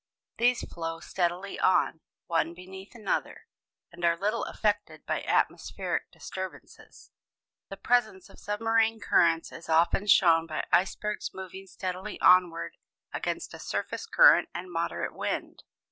These 0.39 0.67
flow 0.73 0.99
steadily 0.99 1.59
on, 1.59 2.01
one 2.25 2.55
beneath 2.55 2.95
another, 2.95 3.45
and 3.91 4.03
are 4.03 4.17
little 4.17 4.45
affected 4.45 5.05
by 5.05 5.21
atmospheric 5.21 6.09
disturbances. 6.09 7.11
The 7.69 7.77
presence 7.77 8.27
of 8.27 8.39
submarine 8.39 8.99
currents 8.99 9.51
is 9.51 9.69
often 9.69 10.07
shown 10.07 10.47
by 10.47 10.65
icebergs 10.71 11.35
moving 11.35 11.67
steadily 11.67 12.19
onward 12.19 12.77
against 13.13 13.53
a 13.53 13.59
surface 13.59 14.07
current 14.07 14.49
and 14.55 14.71
moderate 14.71 15.13
wind. 15.13 15.61